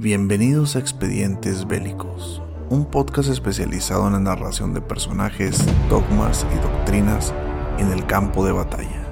[0.00, 5.58] Bienvenidos a Expedientes Bélicos, un podcast especializado en la narración de personajes,
[5.90, 7.34] dogmas y doctrinas
[7.78, 9.08] en el campo de batalla.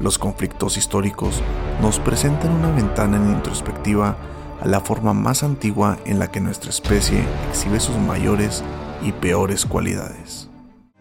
[0.00, 1.42] Los conflictos históricos
[1.82, 4.16] nos presentan una ventana en introspectiva
[4.62, 8.64] a la forma más antigua en la que nuestra especie exhibe sus mayores
[9.02, 10.48] y peores cualidades.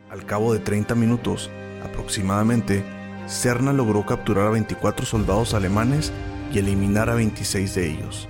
[0.09, 1.49] Al cabo de 30 minutos,
[1.81, 2.83] aproximadamente,
[3.25, 6.11] Cerna logró capturar a 24 soldados alemanes
[6.53, 8.27] y eliminar a 26 de ellos.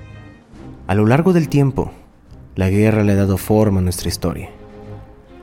[0.88, 1.92] A lo largo del tiempo,
[2.56, 4.50] la guerra le ha dado forma a nuestra historia.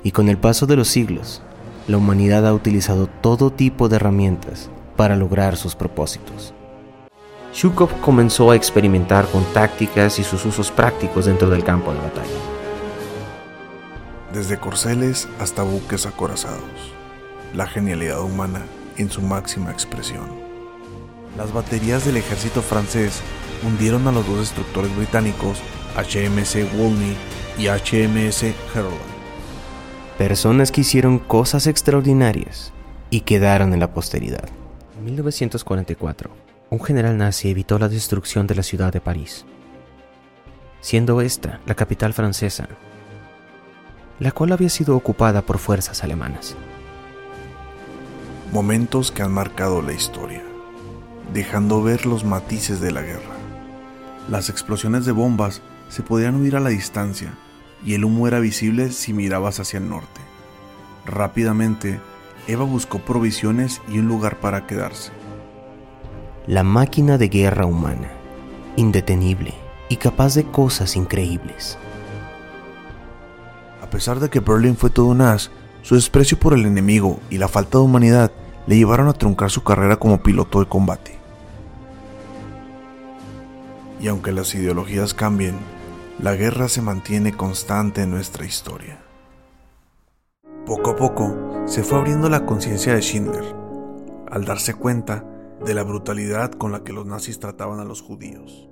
[0.03, 1.43] Y con el paso de los siglos,
[1.87, 6.53] la humanidad ha utilizado todo tipo de herramientas para lograr sus propósitos.
[7.55, 12.27] Shukov comenzó a experimentar con tácticas y sus usos prácticos dentro del campo de batalla.
[14.35, 16.93] Desde corceles hasta buques acorazados,
[17.55, 18.63] la genialidad humana
[18.99, 20.27] en su máxima expresión.
[21.39, 23.23] Las baterías del ejército francés
[23.63, 25.59] hundieron a los dos destructores británicos
[25.97, 27.17] HMS Wolney
[27.59, 29.19] y HMS Herald.
[30.17, 32.73] Personas que hicieron cosas extraordinarias
[33.11, 34.49] y quedaron en la posteridad.
[34.99, 36.31] En 1944,
[36.71, 39.47] un general nazi evitó la destrucción de la ciudad de París,
[40.81, 42.69] siendo esta la capital francesa,
[44.19, 46.57] la cual había sido ocupada por fuerzas alemanas.
[48.53, 50.43] Momentos que han marcado la historia,
[51.33, 53.38] dejando ver los matices de la guerra.
[54.29, 57.33] Las explosiones de bombas se podían oír a la distancia
[57.83, 60.21] y el humo era visible si mirabas hacia el norte.
[61.07, 61.99] Rápidamente,
[62.47, 65.13] Eva buscó provisiones y un lugar para quedarse.
[66.47, 68.11] La máquina de guerra humana,
[68.77, 69.55] indetenible
[69.89, 71.79] y capaz de cosas increíbles.
[73.83, 77.39] A pesar de que Berlin fue todo un as, su desprecio por el enemigo y
[77.39, 78.31] la falta de humanidad
[78.67, 81.18] le llevaron a truncar su carrera como piloto de combate.
[84.01, 85.57] Y aunque las ideologías cambien,
[86.19, 89.01] la guerra se mantiene constante en nuestra historia.
[90.67, 93.45] Poco a poco se fue abriendo la conciencia de Schindler
[94.31, 95.25] al darse cuenta
[95.65, 98.69] de la brutalidad con la que los nazis trataban a los judíos.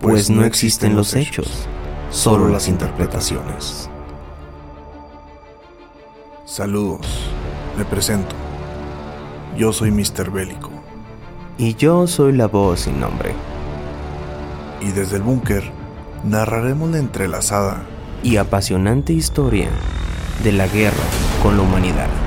[0.00, 1.66] Pues no existen los hechos,
[2.10, 3.88] solo las interpretaciones.
[6.44, 7.06] Saludos,
[7.76, 8.36] me presento.
[9.56, 10.30] Yo soy Mr.
[10.30, 10.75] Bélico.
[11.58, 13.32] Y yo soy la voz sin nombre.
[14.82, 15.62] Y desde el búnker
[16.22, 17.82] narraremos la entrelazada
[18.22, 19.70] y apasionante historia
[20.44, 21.04] de la guerra
[21.42, 22.25] con la humanidad.